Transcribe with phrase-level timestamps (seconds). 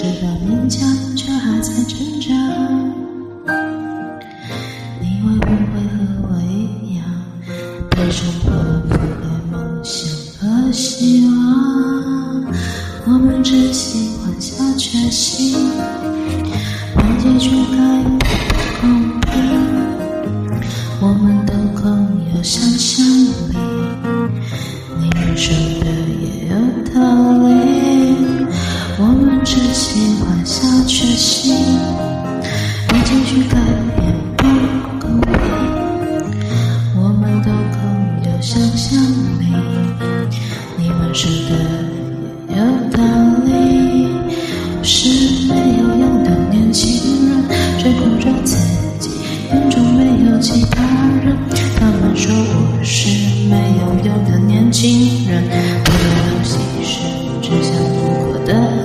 [0.00, 2.32] 直到勉强却还在挣扎，
[5.00, 7.02] 你会不会和我一样，
[7.90, 8.48] 背负破
[8.84, 10.08] 灭的梦想
[10.38, 11.34] 和希望？
[13.06, 15.68] 我们真心换下决心，
[16.94, 17.76] 把结局改
[18.80, 19.36] 口令，
[21.00, 21.84] 我们都更
[22.36, 23.97] 有想象力。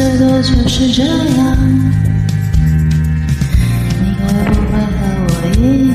[0.00, 1.12] 就是这样，
[4.00, 5.94] 你会不会和我一样，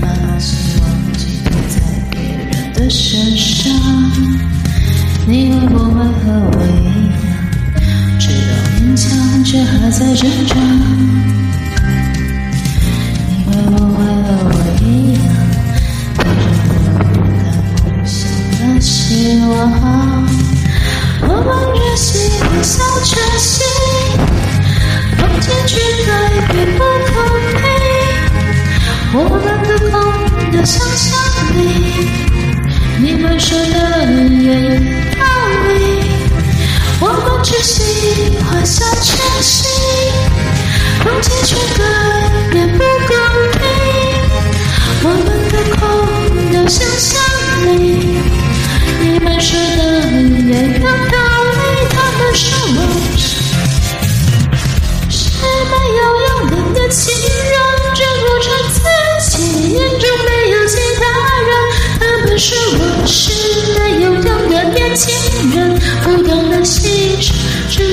[0.00, 0.04] 把
[0.38, 0.84] 希望
[1.16, 1.74] 寄托在
[2.10, 3.72] 别人的身上？
[5.26, 6.84] 你会不会和我一
[7.24, 7.26] 样，
[8.18, 9.08] 知道勉强
[9.42, 10.54] 却还在挣扎？
[29.16, 29.30] 我们
[29.62, 31.16] 都空的想象
[31.54, 31.58] 力，
[32.98, 33.64] 你们说的
[34.42, 34.50] 有
[35.14, 35.22] 道
[35.68, 35.70] 理。
[37.00, 39.70] 我们只喜欢小确幸，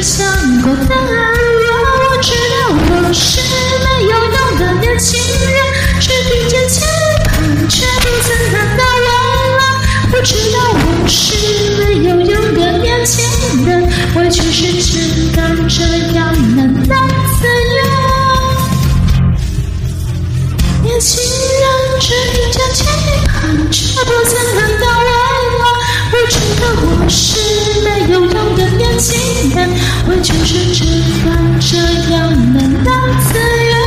[0.01, 0.25] 想
[0.61, 1.13] 过得安稳。
[2.09, 2.55] 我知道
[2.89, 3.39] 我是
[3.85, 5.55] 没有用的年轻人，
[5.99, 6.81] 只听见期
[7.25, 9.05] 盼，却不曾看到未
[9.57, 9.61] 来。
[10.13, 11.21] 我知道我是
[11.77, 13.23] 没有用的年轻
[13.65, 13.69] 人，
[14.15, 14.91] 委屈是只
[15.35, 15.83] 敢这
[16.15, 16.95] 样难道
[17.39, 17.47] 自
[17.77, 17.79] 由。
[20.83, 21.63] 年轻人
[21.99, 22.83] 只听见期
[23.27, 25.11] 盼，却不曾看到未来。
[26.11, 27.39] 我知道我是
[29.01, 29.67] 信念，
[30.05, 30.85] 我就是知
[31.25, 31.27] 道
[31.59, 31.75] 这
[32.13, 32.91] 样能到
[33.27, 33.80] 自由。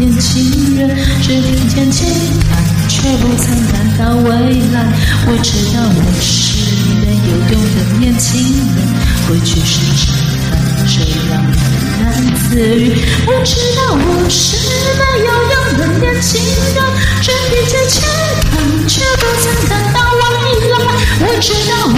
[0.00, 2.56] 年轻人，委屈是只敢
[2.88, 3.20] 这样
[3.70, 4.72] 难当自由。
[5.26, 6.24] 我知道我是
[7.04, 8.80] 没有用的年轻人，
[9.28, 10.08] 过去是只
[10.48, 10.56] 敢
[10.88, 11.32] 这样
[12.00, 12.48] 喃喃自
[12.80, 12.82] 语。
[13.26, 14.00] 我知道我
[14.30, 14.40] 是
[14.96, 16.80] 没有用的年轻人，
[17.20, 18.00] 只听见期
[18.50, 18.56] 盼，
[18.88, 20.18] 却不曾看到未
[20.70, 20.74] 来。
[21.20, 21.94] 我知道我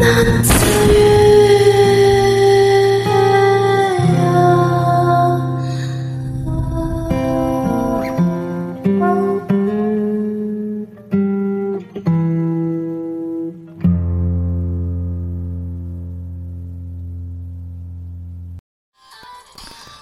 [0.00, 1.09] なする